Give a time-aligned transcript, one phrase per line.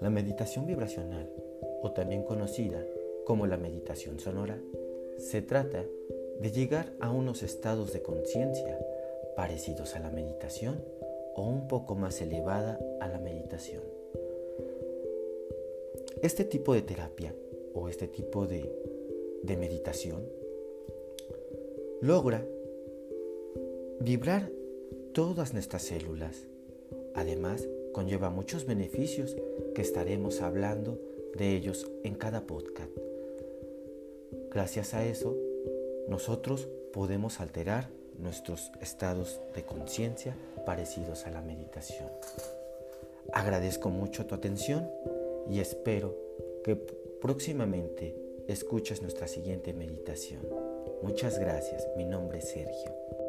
[0.00, 1.30] La meditación vibracional,
[1.82, 2.84] o también conocida
[3.24, 4.60] como la meditación sonora,
[5.18, 5.84] se trata
[6.40, 8.78] de llegar a unos estados de conciencia
[9.36, 10.82] parecidos a la meditación
[11.34, 13.82] o un poco más elevada a la meditación.
[16.22, 17.34] Este tipo de terapia
[17.74, 18.70] o este tipo de,
[19.44, 20.28] meditación
[22.00, 22.46] logra
[24.00, 24.50] vibrar
[25.12, 26.46] todas nuestras células.
[27.14, 29.36] Además, conlleva muchos beneficios
[29.80, 31.00] estaremos hablando
[31.36, 32.90] de ellos en cada podcast.
[34.50, 35.36] Gracias a eso,
[36.08, 37.88] nosotros podemos alterar
[38.18, 42.08] nuestros estados de conciencia parecidos a la meditación.
[43.32, 44.90] Agradezco mucho tu atención
[45.48, 46.16] y espero
[46.64, 48.16] que próximamente
[48.48, 50.42] escuches nuestra siguiente meditación.
[51.02, 53.19] Muchas gracias, mi nombre es Sergio.